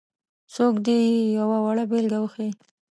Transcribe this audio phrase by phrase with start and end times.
[0.53, 2.51] څوک دې یې یوه وړه بېلګه وښيي.